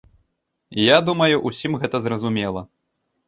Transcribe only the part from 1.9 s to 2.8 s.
зразумела.